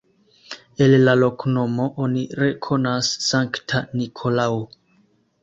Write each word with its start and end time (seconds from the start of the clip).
El 0.85 0.95
la 1.01 1.13
loknomo 1.19 1.85
oni 2.07 2.23
rekonas 2.41 3.11
Sankta 3.27 3.85
Nikolao. 4.01 4.59